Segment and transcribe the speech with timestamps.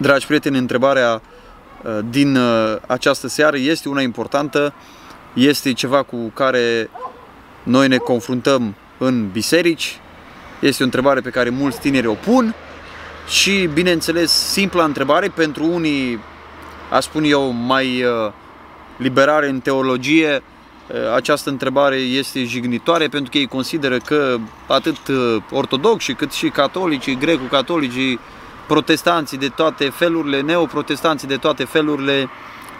[0.00, 1.22] Dragi prieteni, întrebarea
[1.82, 4.74] uh, din uh, această seară este una importantă,
[5.32, 6.90] este ceva cu care
[7.62, 9.98] noi ne confruntăm în biserici,
[10.60, 12.54] este o întrebare pe care mulți tineri o pun
[13.28, 16.18] și, bineînțeles, simpla întrebare pentru unii,
[16.90, 18.32] aș spune eu, mai uh,
[18.96, 20.42] liberare în teologie,
[21.14, 24.36] această întrebare este jignitoare pentru că ei consideră că
[24.66, 24.96] atât
[25.50, 28.20] ortodoxi cât și catolicii, greco-catolicii,
[28.70, 32.28] protestanții de toate felurile, neoprotestanții de toate felurile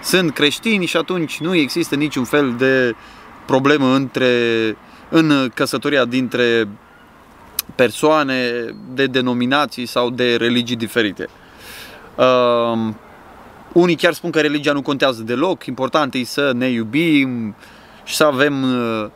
[0.02, 2.94] sunt creștini și atunci nu există niciun fel de
[3.46, 4.32] problemă între,
[5.08, 6.68] în căsătoria dintre
[7.74, 11.28] persoane de denominații sau de religii diferite.
[12.14, 12.92] Uh,
[13.72, 17.54] unii chiar spun că religia nu contează deloc, important e să ne iubim
[18.04, 19.10] și să avem, uh,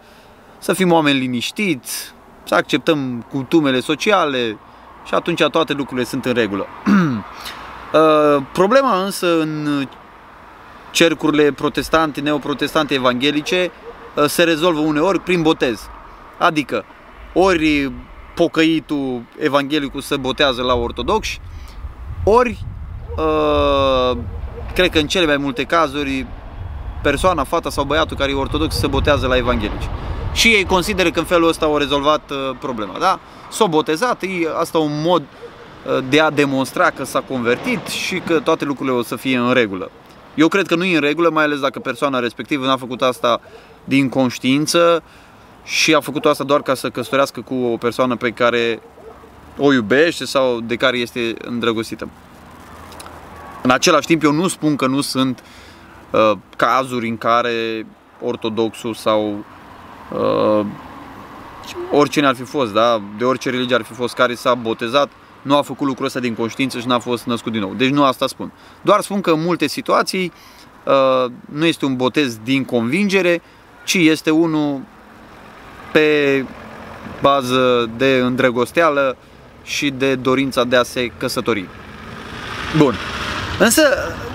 [0.59, 4.57] să fim oameni liniștiți, să acceptăm cultumele sociale,
[5.05, 6.67] și atunci toate lucrurile sunt în regulă.
[7.95, 9.87] Uh, problema însă în
[10.91, 13.71] cercurile protestante, neoprotestante, evanghelice
[14.15, 15.89] uh, se rezolvă uneori prin botez.
[16.39, 16.85] Adică
[17.33, 17.93] ori
[18.35, 21.41] pocăitul evanghelicul se botează la ortodoxi,
[22.25, 22.65] ori
[23.17, 24.19] uh,
[24.75, 26.27] cred că în cele mai multe cazuri
[27.03, 29.89] persoana, fata sau băiatul care e ortodox se botează la evanghelici.
[30.35, 33.21] Și ei consideră că în felul ăsta au rezolvat problema, da?
[33.55, 38.41] s-a botezat, e asta un mod uh, de a demonstra că s-a convertit și că
[38.41, 39.91] toate lucrurile o să fie în regulă.
[40.35, 43.41] Eu cred că nu e în regulă, mai ales dacă persoana respectivă n-a făcut asta
[43.85, 45.03] din conștiință
[45.65, 48.83] și a făcut asta doar ca să căsătorească cu o persoană pe care
[49.59, 52.09] o iubește sau de care este îndrăgostită.
[53.63, 55.43] În același timp, eu nu spun că nu sunt
[56.11, 57.87] uh, cazuri în care
[58.23, 59.45] ortodoxul sau
[60.19, 60.67] uh,
[61.93, 63.03] oricine ar fi fost, da?
[63.19, 65.11] de orice religie ar fi fost care s-a botezat,
[65.43, 67.75] nu a făcut lucrul ăsta din conștiință și n-a fost născut din nou.
[67.75, 68.53] Deci nu asta spun.
[68.83, 70.33] Doar spun că în multe situații
[70.85, 73.43] uh, nu este un botez din convingere,
[73.85, 74.81] ci este unul
[75.93, 76.45] pe
[77.21, 79.17] bază de îndrăgosteală
[79.63, 81.65] și de dorința de a se căsători.
[82.77, 82.95] Bun.
[83.59, 83.83] Însă,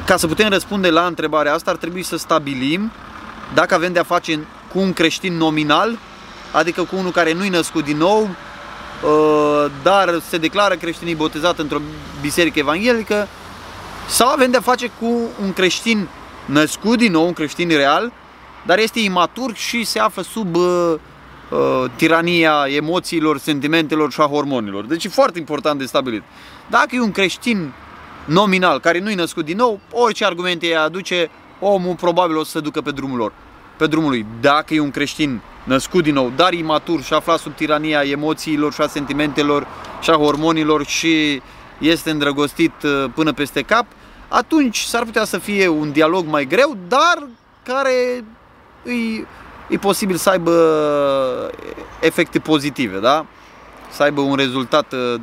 [0.06, 2.92] ca să putem răspunde la întrebarea asta, ar trebui să stabilim
[3.54, 4.40] dacă avem de a face
[4.74, 5.98] cu un creștin nominal
[6.52, 11.80] adică cu unul care nu-i născut din nou, uh, dar se declară creștinii botezat într-o
[12.22, 13.28] biserică evanghelică,
[14.08, 16.08] sau avem de-a face cu un creștin
[16.46, 18.12] născut din nou, un creștin real,
[18.66, 20.94] dar este imatur și se află sub uh,
[21.50, 24.86] uh, tirania emoțiilor, sentimentelor și a hormonilor.
[24.86, 26.24] Deci e foarte important de stabilit.
[26.70, 27.74] Dacă e un creștin
[28.26, 31.30] nominal care nu-i născut din nou, orice argumente îi aduce,
[31.60, 33.32] omul probabil o să se ducă pe drumul lor,
[33.80, 34.26] pe drumul lui.
[34.42, 38.82] Dacă e un creștin născut din nou, dar imatur și aflat sub tirania emoțiilor și
[38.82, 39.68] a sentimentelor
[40.02, 41.42] și a hormonilor și
[41.78, 43.86] este îndrăgostit uh, până peste cap,
[44.28, 47.28] atunci s-ar putea să fie un dialog mai greu, dar
[47.64, 48.24] care
[48.84, 49.28] îi,
[49.68, 50.52] e posibil să aibă
[52.00, 53.26] efecte pozitive, da?
[53.92, 55.22] Să aibă un rezultat uh,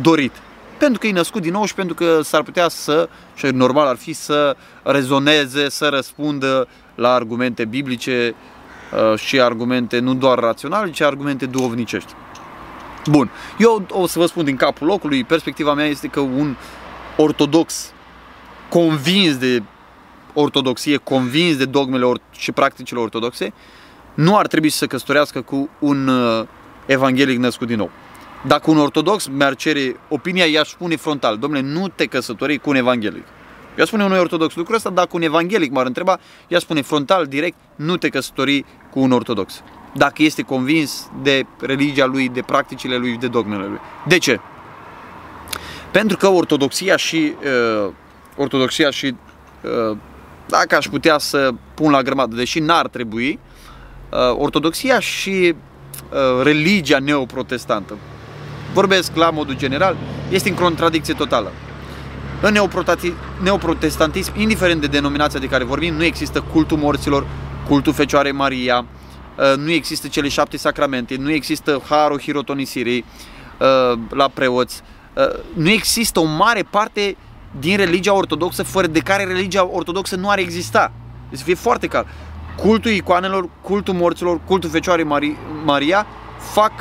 [0.00, 0.32] dorit.
[0.78, 3.96] Pentru că e născut din nou și pentru că s-ar putea să, și normal ar
[3.96, 6.68] fi să rezoneze, să răspundă
[7.00, 8.34] la argumente biblice
[8.90, 12.12] Uh, și argumente nu doar raționale, ci argumente duovnicești.
[13.06, 16.56] Bun, eu o să vă spun din capul locului, perspectiva mea este că un
[17.16, 17.92] ortodox
[18.68, 19.62] convins de
[20.32, 23.52] ortodoxie, convins de dogmele și practicile ortodoxe,
[24.14, 26.46] nu ar trebui să se căsătorească cu un uh,
[26.86, 27.90] evanghelic născut din nou.
[28.46, 32.76] Dacă un ortodox mi-ar cere opinia, i-aș spune frontal, domnule, nu te căsători cu un
[32.76, 33.24] evanghelic.
[33.80, 36.18] Eu spune unui ortodox lucrul ăsta, dacă un evanghelic m-ar întreba,
[36.48, 39.62] ea spune frontal, direct, nu te căsători cu un ortodox.
[39.94, 43.78] Dacă este convins de religia lui, de practicile lui, de dogmele lui.
[44.06, 44.40] De ce?
[45.90, 47.34] Pentru că ortodoxia și
[47.84, 47.92] uh,
[48.36, 49.14] ortodoxia și
[49.90, 49.96] uh,
[50.46, 53.38] dacă aș putea să pun la grămadă, deși n-ar trebui,
[54.10, 57.96] uh, ortodoxia și uh, religia neoprotestantă,
[58.72, 59.96] vorbesc la modul general,
[60.30, 61.52] este în contradicție totală.
[62.42, 62.56] În
[63.42, 67.26] neoprotestantism, indiferent de denominația de care vorbim, nu există cultul morților,
[67.68, 68.84] cultul Fecioarei Maria,
[69.36, 73.04] uh, nu există cele șapte sacramente, nu există harul hirotonisirii
[73.58, 74.82] uh, la preoți,
[75.14, 75.24] uh,
[75.54, 77.16] nu există o mare parte
[77.60, 80.92] din religia ortodoxă fără de care religia ortodoxă nu ar exista.
[81.28, 82.06] Deci să fie foarte clar.
[82.56, 86.06] Cultul icoanelor, cultul morților, cultul Fecioarei Maria
[86.38, 86.72] fac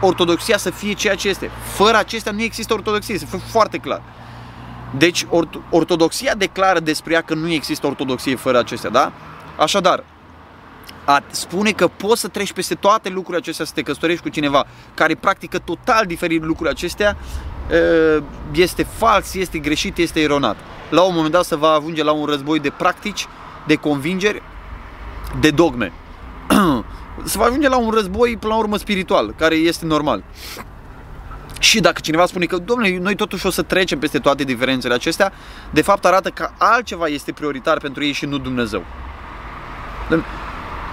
[0.00, 1.50] ortodoxia să fie ceea ce este.
[1.74, 4.02] Fără acestea nu există ortodoxie, să fie foarte clar.
[4.98, 9.12] Deci or- ortodoxia declară despre ea că nu există ortodoxie fără acestea, da?
[9.58, 10.04] Așadar,
[11.04, 14.66] a spune că poți să treci peste toate lucrurile acestea, să te căsătorești cu cineva
[14.94, 17.16] care practică total diferit lucrurile acestea,
[18.52, 20.56] este fals, este greșit, este eronat.
[20.90, 23.26] La un moment dat se va ajunge la un război de practici,
[23.66, 24.42] de convingeri,
[25.40, 25.92] de dogme.
[27.24, 30.24] se va ajunge la un război, până la urmă, spiritual, care este normal.
[31.58, 35.32] Și dacă cineva spune că, domnule, noi totuși o să trecem peste toate diferențele acestea,
[35.70, 38.84] de fapt arată că altceva este prioritar pentru ei și nu Dumnezeu.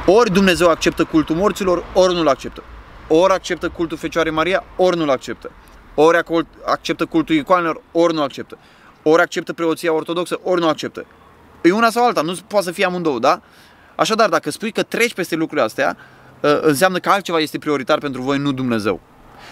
[0.06, 2.64] Ori Dumnezeu acceptă cultul morților, ori nu-l acceptă.
[3.08, 5.52] Ori acceptă cultul Fecioarei Maria, ori nu-l acceptă.
[5.96, 6.24] Ori
[6.66, 8.58] acceptă cultul icoanelor, ori nu acceptă.
[9.04, 11.06] Ori acceptă preoția ortodoxă, ori nu acceptă.
[11.62, 13.42] E una sau alta, nu poate să fie amândouă, da?
[13.96, 15.98] Așadar, dacă spui că treci peste lucrurile astea,
[16.44, 19.00] ă, înseamnă că altceva este prioritar pentru voi, nu Dumnezeu.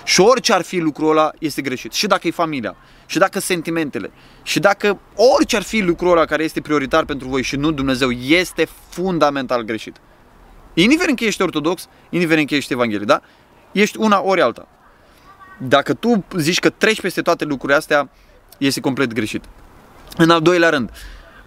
[0.03, 1.93] Și orice ar fi lucrul ăla este greșit.
[1.93, 2.75] Și dacă e familia,
[3.05, 4.11] și dacă sentimentele,
[4.43, 8.11] și dacă orice ar fi lucrul ăla care este prioritar pentru voi și nu Dumnezeu,
[8.11, 9.95] este fundamental greșit.
[10.73, 13.21] Indiferent că ești ortodox, indiferent că ești evanghelie, da?
[13.71, 14.67] Ești una ori alta.
[15.57, 18.09] Dacă tu zici că treci peste toate lucrurile astea,
[18.57, 19.43] este complet greșit.
[20.17, 20.89] În al doilea rând,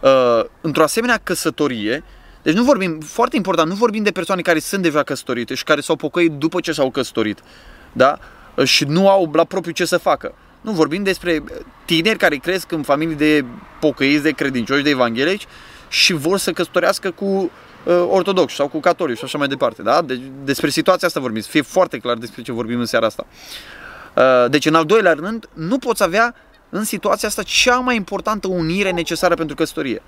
[0.00, 2.04] uh, într-o asemenea căsătorie,
[2.42, 5.80] deci nu vorbim, foarte important, nu vorbim de persoane care sunt deja căsătorite și care
[5.80, 7.42] s-au pocăit după ce s-au căsătorit,
[7.92, 8.18] da?
[8.64, 10.34] Și nu au la propriu ce să facă.
[10.60, 11.42] Nu vorbim despre
[11.84, 13.44] tineri care cresc în familii de
[13.80, 15.46] pocăiți, de credincioși, de evanghelici
[15.88, 19.82] și vor să căsătorească cu uh, ortodoxi sau cu catolici și așa mai departe.
[19.82, 20.02] Da?
[20.02, 23.26] Deci, despre situația asta vorbim, să fie foarte clar despre ce vorbim în seara asta.
[24.16, 26.34] Uh, deci, în al doilea rând, nu poți avea
[26.68, 30.02] în situația asta cea mai importantă unire necesară pentru căsătorie.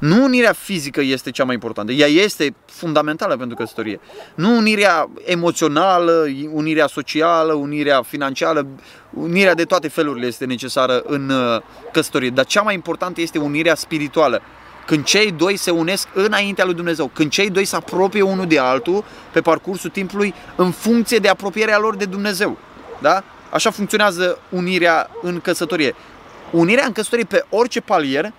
[0.00, 4.00] Nu unirea fizică este cea mai importantă, ea este fundamentală pentru căsătorie.
[4.34, 8.66] Nu unirea emoțională, unirea socială, unirea financiară,
[9.10, 11.60] unirea de toate felurile este necesară în uh,
[11.92, 14.42] căsătorie, dar cea mai importantă este unirea spirituală.
[14.86, 18.58] Când cei doi se unesc înaintea lui Dumnezeu, când cei doi se apropie unul de
[18.58, 22.58] altul pe parcursul timpului în funcție de apropierea lor de Dumnezeu.
[23.00, 23.24] Da?
[23.50, 25.94] Așa funcționează unirea în căsătorie.
[26.50, 28.32] Unirea în căsătorie pe orice palier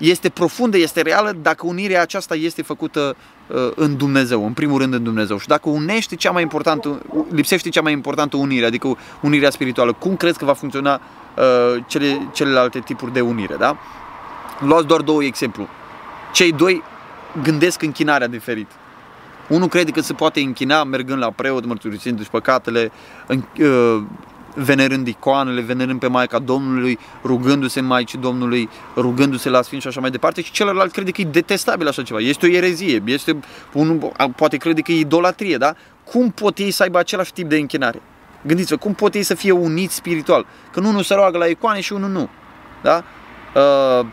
[0.00, 3.16] este profundă, este reală dacă unirea aceasta este făcută
[3.46, 5.38] uh, în Dumnezeu, în primul rând în Dumnezeu.
[5.38, 10.16] Și dacă unește cea mai importantă, lipsește cea mai importantă unire, adică unirea spirituală, cum
[10.16, 11.00] crezi că va funcționa
[11.36, 13.76] uh, cele, celelalte tipuri de unire, da?
[14.60, 15.68] Luați doar două exemplu.
[16.32, 16.82] Cei doi
[17.42, 18.70] gândesc închinarea diferit.
[19.48, 22.92] Unul crede că se poate închina mergând la preot, mărturisindu-și păcatele,
[23.26, 24.02] în, uh,
[24.54, 30.10] venerând icoanele, venerând pe Maica Domnului, rugându-se Maicii Domnului, rugându-se la Sfinți și așa mai
[30.10, 33.40] departe și celălalt crede că e detestabil așa ceva, este o erezie, este
[33.72, 34.02] un,
[34.36, 35.74] poate crede că e idolatrie, da?
[36.04, 38.02] Cum pot ei să aibă același tip de închinare?
[38.42, 40.46] Gândiți-vă, cum pot ei să fie uniți spiritual?
[40.72, 42.28] Că unul se roagă la icoane și unul nu.
[42.82, 43.04] Da?
[43.54, 44.06] Uh,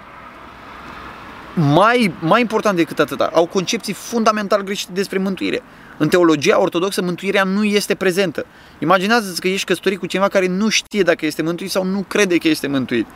[1.53, 5.61] mai, mai important decât atâta, au concepții fundamental greșite despre mântuire.
[5.97, 8.45] În teologia ortodoxă, mântuirea nu este prezentă.
[8.79, 12.37] Imaginează-ți că ești căsătorit cu cineva care nu știe dacă este mântuit sau nu crede
[12.37, 13.07] că este mântuit.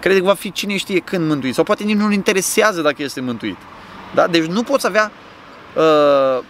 [0.00, 3.20] Crede că va fi cine știe când mântuit sau poate nici nu-l interesează dacă este
[3.20, 3.56] mântuit.
[4.14, 4.26] Da?
[4.26, 5.10] Deci nu poți avea
[5.76, 6.44] uh,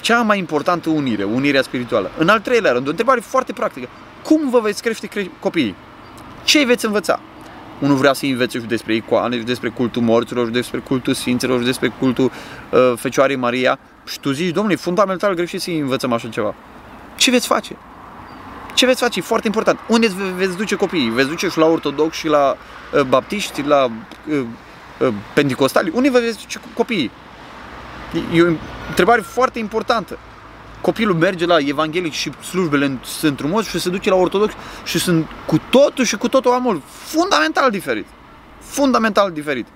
[0.00, 2.10] cea mai importantă unire, unirea spirituală.
[2.18, 3.88] În al treilea rând, o întrebare foarte practică.
[4.22, 5.74] Cum vă veți crește cre- copiii?
[6.44, 7.20] Ce îi veți învăța?
[7.82, 11.58] Unul vrea să învețe și despre icoane, și despre cultul morților, și despre cultul sfinților,
[11.58, 12.24] și despre cultul
[12.70, 13.78] uh, Fecioarei Maria.
[14.06, 16.54] Și tu zici, domnule, fundamental greșit să învățăm așa ceva.
[17.16, 17.76] Ce veți face?
[18.74, 19.18] Ce veți face?
[19.18, 19.78] E foarte important.
[19.88, 20.06] Unde
[20.36, 21.08] veți duce copiii?
[21.08, 22.56] Veți duce și la ortodox și la
[22.94, 24.44] uh, baptiști, la uh,
[24.98, 25.90] uh, pentecostali?
[25.94, 27.10] Unde vă veți duce copiii?
[28.34, 28.46] E o
[28.88, 30.18] întrebare foarte importantă.
[30.82, 34.52] Copilul merge la evanghelic și slujbele sunt frumos și se duce la ortodox
[34.84, 36.82] și sunt cu totul și cu totul amul.
[36.84, 38.06] Fundamental diferit.
[38.60, 39.66] Fundamental diferit.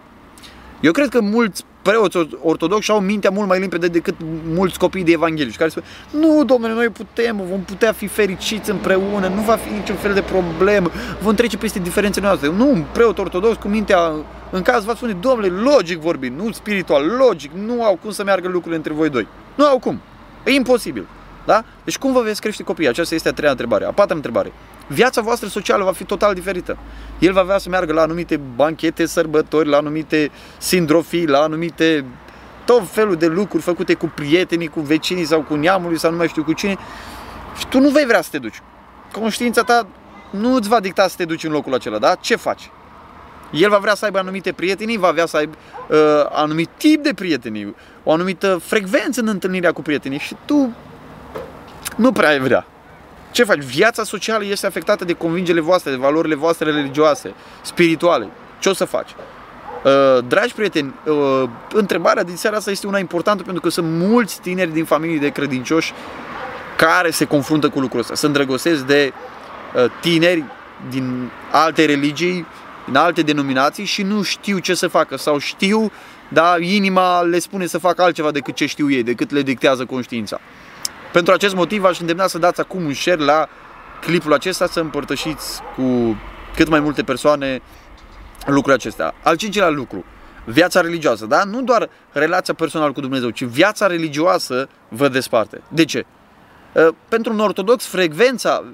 [0.80, 4.14] Eu cred că mulți preoți ortodoxi au mintea mult mai limpede decât
[4.54, 9.28] mulți copii de evanghelici care spun nu, domnule, noi putem, vom putea fi fericiți împreună,
[9.28, 12.50] nu va fi niciun fel de problemă, vom trece peste diferențele noastre.
[12.50, 14.12] Nu, un preot ortodox cu mintea
[14.50, 18.48] în caz va spune, domnule, logic vorbind, nu spiritual, logic, nu au cum să meargă
[18.48, 19.26] lucrurile între voi doi.
[19.54, 20.00] Nu au cum.
[20.46, 21.06] E imposibil.
[21.44, 21.64] Da?
[21.84, 22.88] Deci cum vă veți crește copiii?
[22.88, 23.84] Aceasta este a treia întrebare.
[23.84, 24.52] A patra întrebare.
[24.86, 26.76] Viața voastră socială va fi total diferită.
[27.18, 32.04] El va avea să meargă la anumite banchete, sărbători, la anumite sindrofii, la anumite
[32.64, 36.28] tot felul de lucruri făcute cu prietenii, cu vecinii sau cu neamului sau nu mai
[36.28, 36.76] știu cu cine.
[37.58, 38.62] Și tu nu vei vrea să te duci.
[39.12, 39.86] Conștiința ta
[40.30, 42.14] nu îți va dicta să te duci în locul acela, da?
[42.14, 42.70] Ce faci?
[43.50, 45.54] El va vrea să aibă anumite prietenii, va vrea să aibă
[45.88, 45.96] uh,
[46.30, 47.74] anumit tip de prietenii,
[48.04, 50.74] o anumită frecvență în întâlnirea cu prietenii și tu
[51.96, 52.66] nu prea ai vrea.
[53.30, 53.62] Ce faci?
[53.62, 58.28] Viața socială este afectată de convingerile voastre, de valorile voastre religioase, spirituale.
[58.58, 59.10] Ce o să faci?
[59.84, 64.40] Uh, dragi prieteni, uh, întrebarea din seara asta este una importantă pentru că sunt mulți
[64.40, 65.92] tineri din familii de credincioși
[66.76, 68.14] care se confruntă cu lucrul ăsta.
[68.14, 69.12] Sunt îndrăgostesc de
[69.74, 70.44] uh, tineri
[70.90, 72.46] din alte religii,
[72.86, 75.90] din alte denominații și nu știu ce să facă sau știu,
[76.28, 80.40] dar inima le spune să facă altceva decât ce știu ei, decât le dictează conștiința.
[81.12, 83.48] Pentru acest motiv aș îndemna să dați acum un share la
[84.00, 86.16] clipul acesta, să împărtășiți cu
[86.56, 87.60] cât mai multe persoane
[88.46, 89.14] lucrurile acestea.
[89.22, 90.04] Al cincilea lucru,
[90.44, 91.44] viața religioasă, da?
[91.44, 95.62] Nu doar relația personală cu Dumnezeu, ci viața religioasă vă desparte.
[95.68, 96.06] De ce?
[96.72, 98.64] Uh, pentru un ortodox, frecvența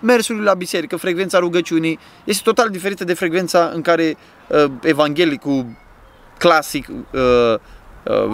[0.00, 4.16] uh, mersului la biserică, frecvența rugăciunii este total diferită de frecvența în care
[4.46, 5.66] uh, evanghelicul
[6.38, 6.88] clasic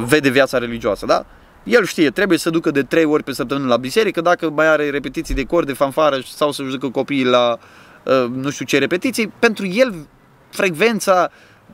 [0.06, 1.26] vede viața religioasă, da?
[1.64, 4.90] El știe, trebuie să ducă de trei ori pe săptămână la biserică, dacă mai are
[4.90, 7.58] repetiții de cor, de fanfară sau să ducă copiii la
[8.32, 9.94] nu știu ce repetiții, pentru el
[10.50, 11.30] frecvența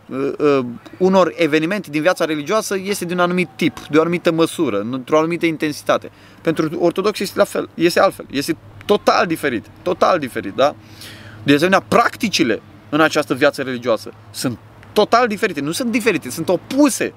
[0.06, 0.64] Uh, uh,
[0.98, 5.18] unor evenimente din viața religioasă este de un anumit tip, de o anumită măsură, într-o
[5.18, 6.10] anumită intensitate.
[6.42, 10.74] Pentru ortodox este la fel, este altfel, este total diferit, total diferit, da?
[11.42, 14.58] De asemenea, practicile în această viață religioasă sunt
[14.92, 17.12] total diferite, nu sunt diferite, sunt opuse,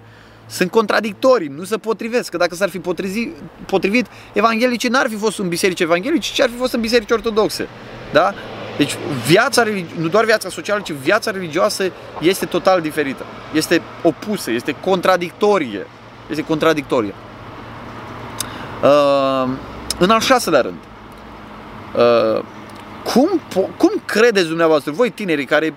[0.48, 5.40] sunt contradictorii, nu se potrivesc, că dacă s-ar fi potrivit, potrivit evanghelicii n-ar fi fost
[5.40, 7.68] în biserici evanghelici, ci ar fi fost în biserici ortodoxe,
[8.14, 8.34] da?
[8.78, 8.96] Deci
[9.28, 9.64] viața,
[9.98, 11.92] nu doar viața socială, ci viața religioasă
[12.22, 13.26] este total diferită.
[13.54, 15.88] Este opusă, este contradictorie.
[16.30, 17.14] Este contradictorie.
[18.84, 19.50] Uh,
[20.00, 20.78] în al șaselea rând,
[21.98, 22.44] uh,
[23.04, 23.42] cum,
[23.78, 25.74] cum credeți dumneavoastră, voi tinerii care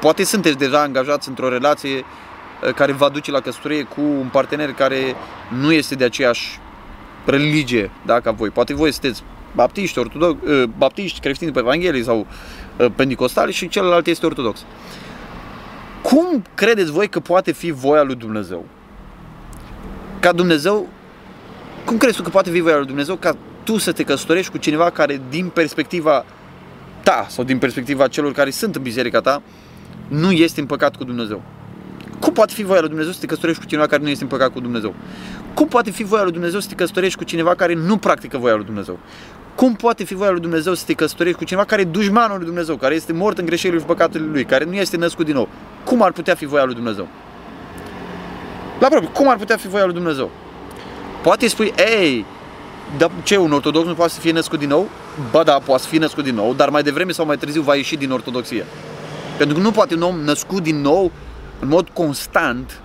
[0.00, 4.72] poate sunteți deja angajați într-o relație uh, care va duce la căsătorie cu un partener
[4.72, 5.14] care
[5.60, 6.60] nu este de aceeași
[7.24, 8.50] religie da, ca voi.
[8.50, 9.22] Poate voi sunteți
[9.54, 12.26] baptiști, ortodox, ă, baptiști, creștini pe Evanghelie sau
[12.78, 14.64] ă, pentecostali și celălalt este ortodox.
[16.02, 18.64] Cum credeți voi că poate fi voia lui Dumnezeu?
[20.20, 20.88] Ca Dumnezeu,
[21.84, 24.58] cum crezi tu că poate fi voia lui Dumnezeu ca tu să te căsătorești cu
[24.58, 26.24] cineva care din perspectiva
[27.02, 29.42] ta sau din perspectiva celor care sunt în biserica ta
[30.08, 31.42] nu este în păcat cu Dumnezeu?
[32.18, 34.28] Cum poate fi voia lui Dumnezeu să te căsătorești cu cineva care nu este în
[34.28, 34.94] păcat cu Dumnezeu?
[35.54, 38.54] Cum poate fi voia lui Dumnezeu să te căsătorești cu cineva care nu practică voia
[38.54, 38.98] lui Dumnezeu?
[39.54, 42.46] Cum poate fi voia lui Dumnezeu să te căsătorești cu cineva care e dușmanul lui
[42.46, 45.48] Dumnezeu, care este mort în greșelile și păcatele lui, care nu este născut din nou?
[45.84, 47.08] Cum ar putea fi voia lui Dumnezeu?
[48.80, 50.30] La propriu, cum ar putea fi voia lui Dumnezeu?
[51.22, 52.24] Poate spui, ei,
[52.98, 54.88] dar ce, un ortodox nu poate să fie născut din nou?
[55.30, 57.74] Ba da, poate să fie născut din nou, dar mai devreme sau mai târziu va
[57.74, 58.64] ieși din ortodoxie.
[59.36, 61.10] Pentru că nu poate un om născut din nou,
[61.58, 62.80] în mod constant,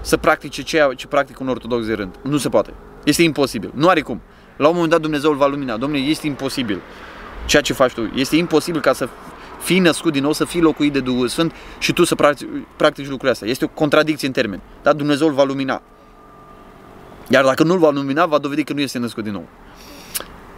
[0.00, 2.14] să practice ceea ce practică un ortodox de rând.
[2.22, 2.72] Nu se poate.
[3.04, 3.70] Este imposibil.
[3.74, 4.20] Nu are cum.
[4.56, 5.76] La un moment dat Dumnezeu îl va lumina.
[5.76, 6.80] Domnule, este imposibil
[7.46, 8.10] ceea ce faci tu.
[8.14, 9.08] Este imposibil ca să
[9.60, 13.04] fii născut din nou, să fii locuit de Duhul Sfânt și tu să practici, practici
[13.04, 13.48] lucrurile astea.
[13.48, 14.62] Este o contradicție în termeni.
[14.82, 15.82] Dar Dumnezeu îl va lumina.
[17.28, 19.46] Iar dacă nu îl va lumina, va dovedi că nu este născut din nou.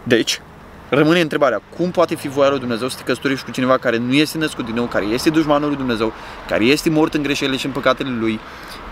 [0.03, 0.41] Deci,
[0.89, 4.13] rămâne întrebarea, cum poate fi voia lui Dumnezeu să te căsătorești cu cineva care nu
[4.13, 6.13] este născut din nou, care este dușmanul lui Dumnezeu,
[6.47, 8.39] care este mort în greșelile și în păcatele lui,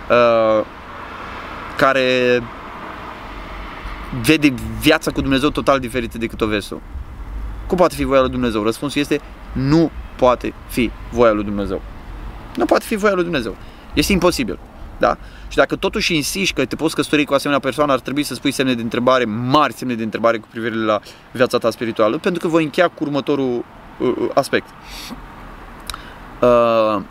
[0.09, 0.65] uh,
[1.77, 2.41] care
[4.21, 6.81] vede viața cu Dumnezeu total diferită decât o vezi tu.
[7.67, 8.63] Cum poate fi voia lui Dumnezeu?
[8.63, 9.21] Răspunsul este
[9.51, 11.81] nu poate fi voia lui Dumnezeu.
[12.55, 13.55] Nu poate fi voia lui Dumnezeu.
[13.93, 14.59] Este imposibil.
[14.97, 15.17] Da?
[15.49, 18.51] Și dacă totuși insiști că te poți căsători cu asemenea persoană, ar trebui să spui
[18.51, 20.99] semne de întrebare, mari semne de întrebare cu privire la
[21.31, 23.65] viața ta spirituală, pentru că voi încheia cu următorul
[23.97, 24.67] uh, uh aspect.
[26.41, 27.01] Uh,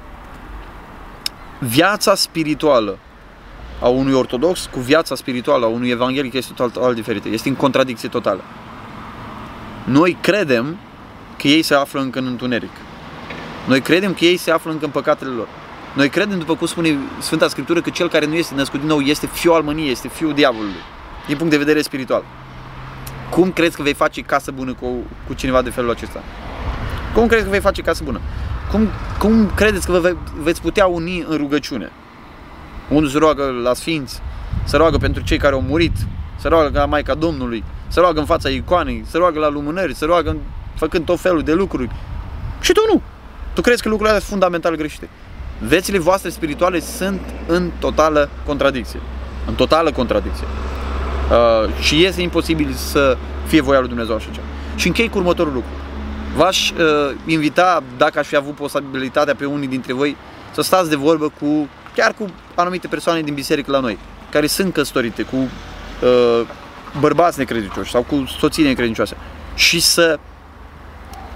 [1.58, 2.98] viața spirituală
[3.80, 7.28] a unui ortodox cu viața spirituală a unui evanghelic este total diferită.
[7.28, 8.40] Este în contradicție totală.
[9.84, 10.78] Noi credem
[11.38, 12.70] că ei se află încă în întuneric.
[13.66, 15.48] Noi credem că ei se află încă în păcatele lor.
[15.98, 19.00] Noi credem, după cum spune Sfânta Scriptură, că cel care nu este născut din nou
[19.00, 20.82] este fiul al mâniei, este fiul diavolului,
[21.26, 22.24] din punct de vedere spiritual.
[23.30, 24.86] Cum crezi că vei face casă bună cu,
[25.26, 26.22] cu cineva de felul acesta?
[27.14, 28.20] Cum crezi că vei face casă bună?
[28.70, 28.88] Cum,
[29.18, 31.90] cum credeți că vă veți putea uni în rugăciune?
[32.88, 34.20] Unul se roagă la sfinți,
[34.64, 35.96] se roagă pentru cei care au murit,
[36.36, 40.04] se roagă la Maica Domnului, se roagă în fața icoanei, se roagă la lumânări, se
[40.04, 40.36] roagă
[40.74, 41.90] făcând tot felul de lucruri.
[42.60, 43.02] Și tu nu.
[43.52, 45.08] Tu crezi că lucrurile astea sunt fundamental greșite.
[45.58, 49.00] Vețile voastre spirituale sunt în totală contradicție.
[49.46, 50.46] În totală contradicție.
[51.30, 54.46] Uh, și este imposibil să fie voia lui Dumnezeu așa ceva.
[54.76, 55.70] Și închei cu următorul lucru.
[56.36, 56.76] V-aș uh,
[57.26, 60.16] invita, dacă aș fi avut posibilitatea pe unii dintre voi,
[60.54, 63.98] să stați de vorbă cu chiar cu anumite persoane din biserică la noi,
[64.30, 66.46] care sunt căsătorite cu uh,
[67.00, 69.16] bărbați necredincioși sau cu soții necredincioase
[69.54, 70.18] și să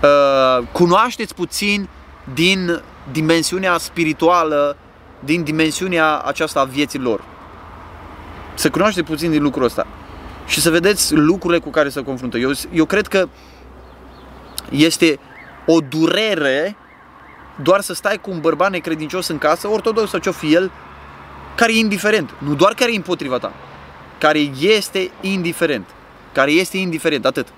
[0.02, 1.88] uh, cunoașteți puțin
[2.34, 2.82] din
[3.12, 4.76] dimensiunea spirituală,
[5.20, 7.24] din dimensiunea aceasta a vieții lor.
[8.54, 9.86] Să cunoașteți puțin din lucrul ăsta
[10.46, 12.38] și să vedeți lucrurile cu care se confruntă.
[12.38, 13.28] Eu, eu cred că
[14.70, 15.18] este
[15.66, 16.76] o durere
[17.62, 20.70] doar să stai cu un bărbat necredincios în casă, ortodox sau ce-o fi el,
[21.54, 22.34] care e indiferent.
[22.38, 23.52] Nu doar care e împotriva ta,
[24.18, 25.86] care este indiferent.
[26.32, 27.48] Care este indiferent, atât.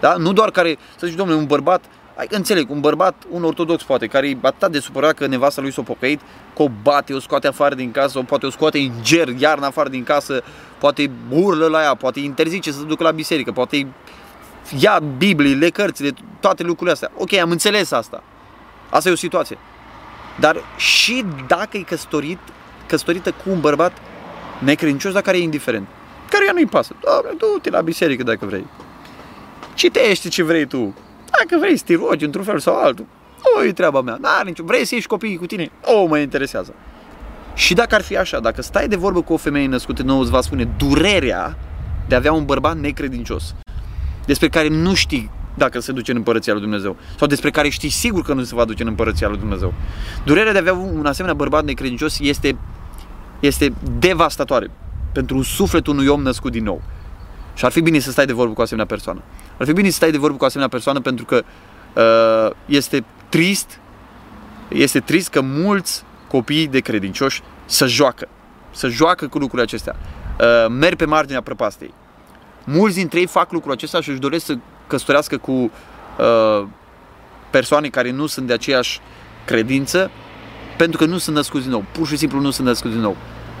[0.00, 0.14] Da?
[0.16, 1.84] Nu doar care, să zici, domnule, un bărbat,
[2.18, 5.72] ai, înțeleg, un bărbat, un ortodox poate, care e atât de supărat că nevasta lui
[5.72, 6.20] s-a pocăit,
[6.56, 9.66] că o bate, o scoate afară din casă, o poate o scoate în ger, iarna
[9.66, 10.42] afară din casă,
[10.78, 13.86] poate urlă la ea, poate interzice să se ducă la biserică, poate
[14.78, 16.10] ia Bibliile, cărțile,
[16.40, 17.10] toate lucrurile astea.
[17.16, 18.22] Ok, am înțeles asta.
[18.90, 19.58] Asta e o situație.
[20.40, 22.38] Dar și dacă e căsătorit,
[22.86, 23.92] căsătorită cu un bărbat
[24.58, 25.86] necredincios, dar care e indiferent,
[26.30, 26.94] care ea nu-i pasă.
[27.00, 28.66] Doamne, du-te la biserică dacă vrei.
[29.74, 30.94] Citește ce vrei tu.
[31.30, 33.06] Dacă vrei să te rogi într-un fel sau altul,
[33.58, 34.18] o e treaba mea.
[34.20, 34.64] N-are nicio...
[34.64, 35.70] Vrei să ieși copiii cu tine?
[35.84, 36.74] O, mă interesează.
[37.54, 40.30] Și dacă ar fi așa, dacă stai de vorbă cu o femeie născută nouă, îți
[40.30, 41.56] va spune durerea
[42.08, 43.54] de a avea un bărbat necredincios,
[44.26, 46.96] despre care nu știi dacă se duce în împărăția lui Dumnezeu.
[47.16, 49.74] Sau despre care știi sigur că nu se va duce în împărăția lui Dumnezeu.
[50.24, 52.56] Durerea de a avea un asemenea bărbat necredincios este,
[53.40, 54.70] este devastatoare
[55.12, 56.82] pentru sufletul unui om născut din nou.
[57.58, 59.22] Și ar fi bine să stai de vorbă cu o asemenea persoană.
[59.58, 61.44] Ar fi bine să stai de vorbă cu o asemenea persoană pentru că
[61.94, 63.80] uh, este trist,
[64.68, 68.28] este trist că mulți copii de credincioși să joacă.
[68.70, 69.96] Să joacă cu lucrurile acestea.
[70.40, 71.94] Uh, merg pe marginea prăpastei.
[72.64, 76.66] Mulți dintre ei fac lucrul acesta și își doresc să căsătorească cu uh,
[77.50, 79.00] persoane care nu sunt de aceeași
[79.44, 80.10] credință
[80.76, 81.84] pentru că nu sunt născuți din nou.
[81.92, 83.16] Pur și simplu nu sunt născuți din nou.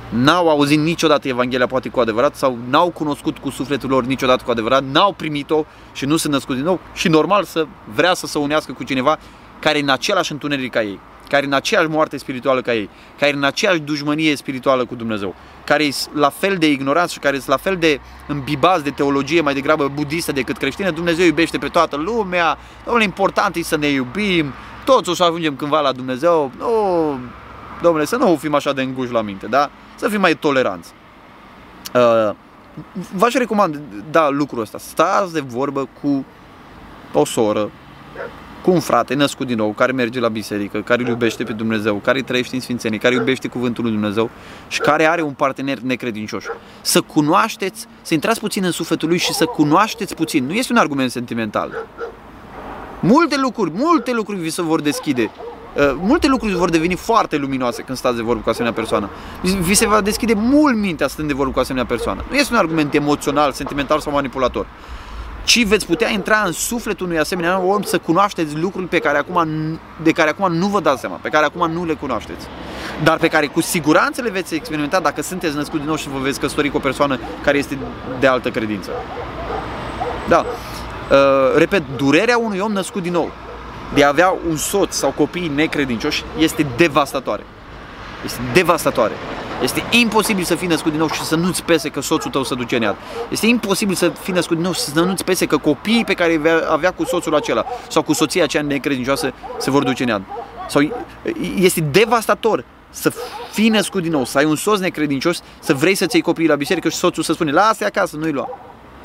[0.08, 4.50] N-au auzit niciodată Evanghelia poate cu adevărat sau n-au cunoscut cu sufletul lor niciodată cu
[4.50, 8.38] adevărat, n-au primit-o și nu sunt născuți din nou și normal să vrea să se
[8.38, 9.18] unească cu cineva
[9.58, 10.98] care e în același întuneric ca ei
[11.28, 15.34] care în aceeași moarte spirituală ca ei, care în aceeași dușmănie spirituală cu Dumnezeu,
[15.64, 19.40] care sunt la fel de ignorați și care sunt la fel de îmbibați de teologie
[19.40, 23.86] mai degrabă budistă decât creștină, Dumnezeu iubește pe toată lumea, domnule, important e să ne
[23.86, 24.52] iubim,
[24.84, 27.18] toți o să ajungem cândva la Dumnezeu, nu,
[27.82, 29.70] domnule, să nu fim așa de înguși la minte, da?
[29.98, 30.92] Să fim mai toleranți.
[31.94, 32.34] Uh,
[33.14, 33.80] v-aș recomand,
[34.10, 36.24] da, lucrul ăsta, stați de vorbă cu
[37.12, 37.70] o soră,
[38.62, 41.94] cu un frate născut din nou, care merge la biserică, care îl iubește pe Dumnezeu,
[41.94, 44.30] care trăiește în Sfințenie, care iubește Cuvântul lui Dumnezeu
[44.68, 46.44] și care are un partener necredincios.
[46.80, 50.46] Să cunoașteți, să intrați puțin în sufletul lui și să cunoașteți puțin.
[50.46, 51.86] Nu este un argument sentimental.
[53.00, 55.30] Multe lucruri, multe lucruri vi se vor deschide.
[55.78, 59.10] Uh, multe lucruri vor deveni foarte luminoase când stați de vorbă cu asemenea persoană.
[59.60, 62.24] Vi se va deschide mult mintea stând de vorbă cu asemenea persoană.
[62.30, 64.66] Nu este un argument emoțional, sentimental sau manipulator
[65.48, 69.48] ci veți putea intra în sufletul unui asemenea om să cunoașteți lucruri pe care acum,
[70.02, 72.46] de care acum nu vă dați seama, pe care acum nu le cunoașteți,
[73.02, 76.18] dar pe care cu siguranță le veți experimenta dacă sunteți născut din nou și vă
[76.18, 77.78] veți căsători cu o persoană care este
[78.20, 78.90] de altă credință.
[80.28, 80.44] Da.
[81.10, 83.30] Uh, repet, durerea unui om născut din nou
[83.94, 87.42] de a avea un soț sau copii necredincioși este devastatoare.
[88.24, 89.12] Este devastatoare.
[89.62, 92.54] Este imposibil să fii născut din nou și să nu-ți pese că soțul tău se
[92.54, 92.96] duce în iad.
[93.28, 96.34] Este imposibil să fii născut din nou și să nu-ți pese că copiii pe care
[96.34, 100.22] îi avea cu soțul acela sau cu soția aceea necredincioasă se vor duce în iad.
[100.68, 100.92] Sau
[101.56, 103.12] este devastator să
[103.52, 106.54] fii născut din nou, să ai un soț necredincios, să vrei să-ți iei copiii la
[106.54, 108.48] biserică și soțul să spune lasă acasă, nu-i lua.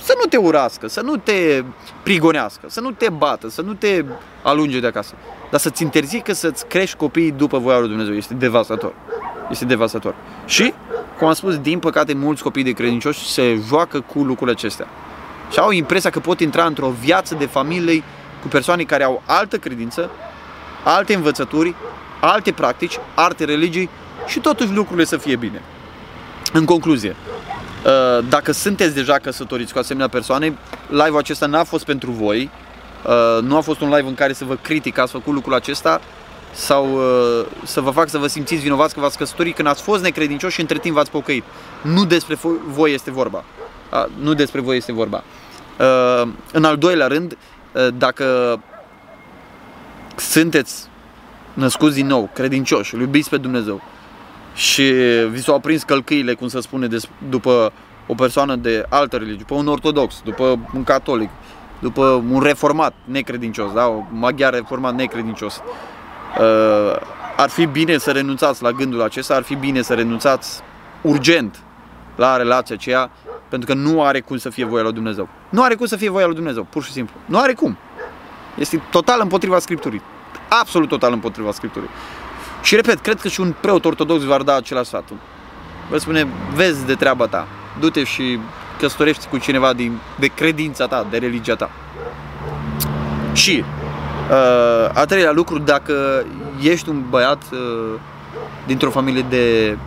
[0.03, 1.63] Să nu te urască, să nu te
[2.03, 4.05] prigonească, să nu te bată, să nu te
[4.43, 5.13] alunge de acasă.
[5.51, 8.13] Dar să-ți interzică să-ți crești copiii după voia lui Dumnezeu.
[8.13, 8.93] Este devastator
[9.49, 10.15] este devastator.
[10.45, 10.73] Și,
[11.17, 14.87] cum am spus, din păcate, mulți copii de credincioși se joacă cu lucrurile acestea.
[15.51, 18.03] Și au impresia că pot intra într-o viață de familie
[18.41, 20.09] cu persoane care au altă credință,
[20.83, 21.75] alte învățături,
[22.19, 23.89] alte practici, alte religii
[24.27, 25.61] și totuși lucrurile să fie bine.
[26.53, 27.62] În concluzie, uh,
[28.29, 30.57] dacă sunteți deja căsătoriți cu asemenea persoane,
[30.89, 32.49] live-ul acesta n-a fost pentru voi,
[33.05, 35.53] uh, nu a fost un live în care să vă critic că ați făcut lucrul
[35.53, 36.01] acesta,
[36.53, 40.03] sau uh, să vă fac să vă simțiți vinovați că v-ați căsătorit când ați fost
[40.03, 41.43] necredincioși și între timp v-ați pocăit.
[41.81, 43.43] Nu despre voi este vorba.
[43.91, 45.23] Uh, nu despre voi este vorba.
[45.79, 47.37] Uh, în al doilea rând,
[47.71, 48.59] uh, dacă
[50.15, 50.87] sunteți
[51.53, 53.81] născuți din nou, credincioși, îl iubiți pe Dumnezeu
[54.53, 54.83] și
[55.29, 57.71] vi s-au aprins călcâile, cum se spune, des, după
[58.07, 61.29] o persoană de altă religie, după un ortodox, după un catolic,
[61.79, 63.85] după un reformat necredincios, da?
[63.85, 65.61] un maghiar reformat necredincios,
[66.39, 66.95] Uh,
[67.37, 70.61] ar fi bine să renunțați la gândul acesta, ar fi bine să renunțați
[71.01, 71.59] urgent
[72.15, 73.11] la relația aceea,
[73.49, 75.27] pentru că nu are cum să fie voia lui Dumnezeu.
[75.49, 77.15] Nu are cum să fie voia lui Dumnezeu, pur și simplu.
[77.25, 77.77] Nu are cum.
[78.57, 80.01] Este total împotriva Scripturii.
[80.49, 81.89] Absolut total împotriva Scripturii.
[82.63, 85.03] Și repet, cred că și un preot ortodox va da același sfat.
[85.89, 87.47] Vă spune, vezi de treaba ta,
[87.79, 88.39] du-te și
[88.79, 91.69] căsătorești cu cineva din, de credința ta, de religia ta.
[93.33, 93.63] Și
[94.29, 96.25] Uh, a treilea lucru, dacă
[96.61, 97.99] ești un băiat uh,
[98.67, 99.77] dintr-o familie de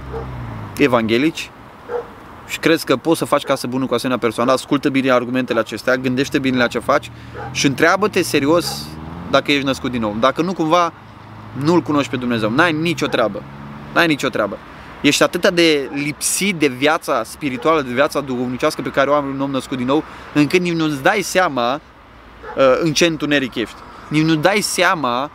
[0.77, 1.51] evanghelici
[2.47, 5.97] și crezi că poți să faci casă bună cu asemenea persoană, ascultă bine argumentele acestea,
[5.97, 7.11] gândește bine la ce faci
[7.51, 8.87] și întreabă-te serios
[9.31, 10.17] dacă ești născut din nou.
[10.21, 10.93] Dacă nu, cumva,
[11.62, 12.51] nu-L cunoști pe Dumnezeu.
[12.51, 13.42] N-ai nicio treabă.
[13.95, 14.59] N-ai nicio treabă.
[15.01, 19.40] Ești atât de lipsit de viața spirituală, de viața duhovnicească pe care o am un
[19.40, 23.77] om născut din nou, încât nici nu-ți dai seama uh, în ce întuneric ești.
[24.09, 25.31] Nici nu dai seama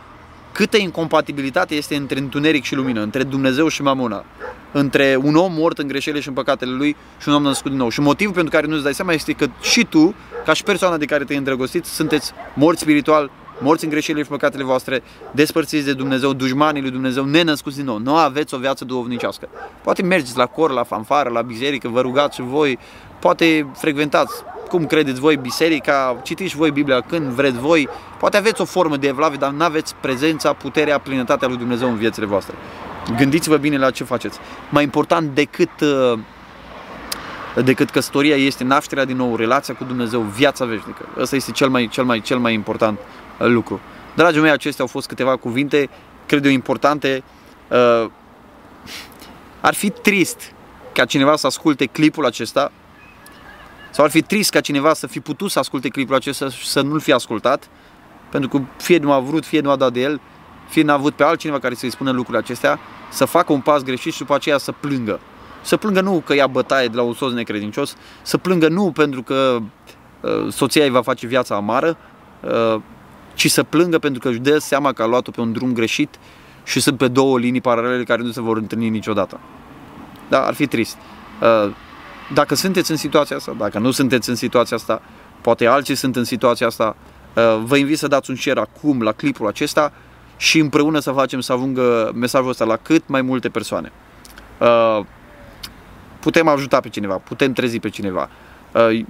[0.52, 4.24] câtă incompatibilitate este între întuneric și lumină, între Dumnezeu și mamona,
[4.72, 7.80] între un om mort în greșelile și în păcatele lui și un om născut din
[7.80, 7.88] nou.
[7.88, 11.04] Și motivul pentru care nu-ți dai seama este că și tu, ca și persoana de
[11.04, 13.30] care te-ai îndrăgostit, sunteți morți spiritual,
[13.62, 17.98] morți în greșelile și păcatele voastre, despărțiți de Dumnezeu, dușmanii lui Dumnezeu, nenăscuți din nou.
[17.98, 19.48] Nu aveți o viață duhovnicească.
[19.82, 22.78] Poate mergeți la cor, la fanfară, la biserică, vă rugați și voi,
[23.18, 24.34] poate frecventați
[24.68, 29.06] cum credeți voi biserica, citiți voi Biblia când vreți voi, poate aveți o formă de
[29.06, 32.54] evlavie, dar nu aveți prezența, puterea, plinătatea lui Dumnezeu în viețile voastre.
[33.16, 34.38] Gândiți-vă bine la ce faceți.
[34.68, 36.18] Mai important decât uh,
[37.64, 41.08] decât căsătoria este nașterea din nou, relația cu Dumnezeu, viața veșnică.
[41.18, 43.80] Ăsta este cel mai, cel mai, cel mai important uh, lucru.
[44.14, 45.90] Dragii mei, acestea au fost câteva cuvinte,
[46.26, 47.22] cred eu, importante.
[47.68, 48.10] Uh,
[49.60, 50.52] ar fi trist
[50.92, 52.72] ca cineva să asculte clipul acesta
[53.90, 56.80] sau ar fi trist ca cineva să fi putut să asculte clipul acesta și să
[56.80, 57.68] nu-l fi ascultat,
[58.30, 60.20] pentru că fie nu a vrut, fie nu a dat de el,
[60.68, 62.78] fie n-a avut pe altcineva care să-i spună lucrurile acestea,
[63.10, 65.20] să facă un pas greșit și după aceea să plângă.
[65.62, 69.22] Să plângă nu că ia bătaie de la un soț necredincios, să plângă nu pentru
[69.22, 69.58] că
[70.20, 71.96] uh, soția îi va face viața amară,
[72.40, 72.80] uh,
[73.34, 76.18] ci să plângă pentru că își dă seama că a luat-o pe un drum greșit
[76.64, 79.40] și sunt pe două linii paralele care nu se vor întâlni niciodată.
[80.28, 80.96] Da, ar fi trist.
[81.40, 81.72] Uh,
[82.34, 85.02] dacă sunteți în situația asta, dacă nu sunteți în situația asta,
[85.40, 86.96] poate alții sunt în situația asta,
[87.36, 89.92] uh, vă invit să dați un share acum la clipul acesta
[90.36, 93.92] și împreună să facem să ajungă mesajul ăsta la cât mai multe persoane.
[94.58, 95.04] Uh,
[96.20, 98.28] putem ajuta pe cineva, putem trezi pe cineva.
[98.74, 99.04] Uh,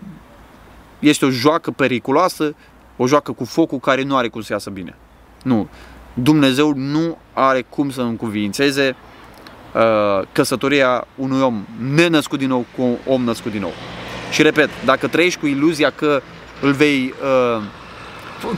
[0.98, 2.54] este o joacă periculoasă,
[2.96, 4.96] o joacă cu focul care nu are cum să iasă bine.
[5.42, 5.68] Nu.
[6.14, 8.96] Dumnezeu nu are cum să încuvințeze
[9.74, 13.72] Uh, căsătoria unui om nenăscut din nou cu un om născut din nou.
[14.30, 16.22] Și repet, dacă trăiești cu iluzia că
[16.60, 17.14] îl vei...
[17.56, 17.62] Uh,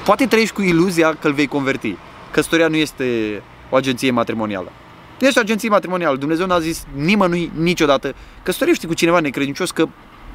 [0.05, 1.97] poate trăiești cu iluzia că îl vei converti.
[2.31, 4.73] Căsătoria nu este o agenție matrimonială.
[5.19, 6.17] Este o agenție matrimonială.
[6.17, 9.89] Dumnezeu n-a zis nimănui niciodată căsătorește cu cineva necredincios că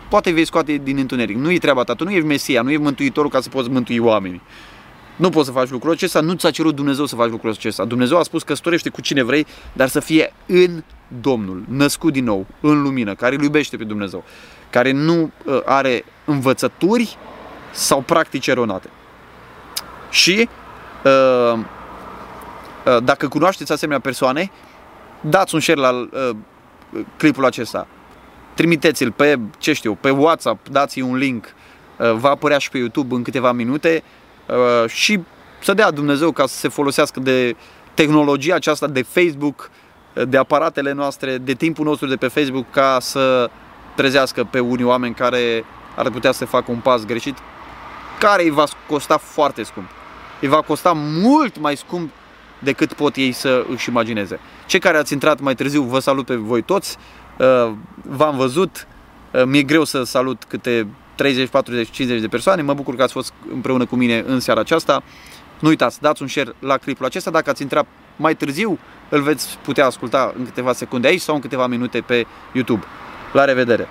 [0.09, 1.37] poate vei scoate din întuneric.
[1.37, 3.97] Nu e treaba ta, tu nu ești Mesia, nu ești Mântuitorul ca să poți mântui
[3.97, 4.41] oamenii.
[5.15, 7.85] Nu poți să faci lucrul acesta, nu ți-a cerut Dumnezeu să faci lucrul acesta.
[7.85, 10.83] Dumnezeu a spus că storește cu cine vrei, dar să fie în
[11.21, 14.23] Domnul, născut din nou, în lumină, care îl iubește pe Dumnezeu,
[14.69, 17.17] care nu uh, are învățături
[17.71, 18.89] sau practici eronate.
[20.09, 20.49] Și
[21.03, 21.59] uh,
[22.85, 24.51] uh, dacă cunoașteți asemenea persoane,
[25.21, 26.29] dați un share la uh,
[27.17, 27.87] clipul acesta.
[28.59, 31.45] Trimiteți-l pe, ce știu, pe WhatsApp, dați-i un link,
[31.97, 34.03] uh, va apărea și pe YouTube în câteva minute
[34.49, 35.19] Uh, și
[35.61, 37.55] să dea Dumnezeu ca să se folosească de
[37.93, 39.69] tehnologia aceasta de Facebook,
[40.27, 43.49] de aparatele noastre, de timpul nostru de pe Facebook ca să
[43.95, 45.63] trezească pe unii oameni care
[45.95, 47.37] ar putea să facă un pas greșit,
[48.19, 49.89] care îi va costa foarte scump.
[50.41, 52.11] Îi va costa mult mai scump
[52.59, 54.39] decât pot ei să își imagineze.
[54.65, 57.28] Cei care ați intrat mai târziu, vă salut pe voi toți, uh,
[58.01, 58.87] v-am văzut,
[59.33, 62.61] uh, mi-e greu să salut câte 30, 40, 50 de persoane.
[62.61, 65.03] Mă bucur că ați fost împreună cu mine în seara aceasta.
[65.59, 67.31] Nu uitați, dați un share la clipul acesta.
[67.31, 71.41] Dacă ați intrat mai târziu, îl veți putea asculta în câteva secunde aici sau în
[71.41, 72.85] câteva minute pe YouTube.
[73.33, 73.87] La revedere!